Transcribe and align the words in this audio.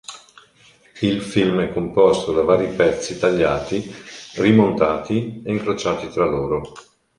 Il 1.03 1.21
film 1.21 1.61
è 1.61 1.71
composto 1.71 2.33
da 2.33 2.41
vari 2.41 2.69
pezzi 2.73 3.19
tagliati, 3.19 3.93
rimontati 4.37 5.43
e 5.45 5.51
incrociati 5.51 6.09
tra 6.09 6.25
loro. 6.25 6.71